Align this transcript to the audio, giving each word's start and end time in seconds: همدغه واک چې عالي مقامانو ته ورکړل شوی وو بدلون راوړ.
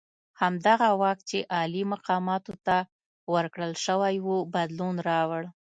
همدغه 0.41 0.87
واک 1.01 1.19
چې 1.29 1.37
عالي 1.55 1.83
مقامانو 1.93 2.53
ته 2.65 2.77
ورکړل 3.33 3.73
شوی 3.85 4.15
وو 4.25 4.37
بدلون 4.53 4.95
راوړ. 5.09 5.43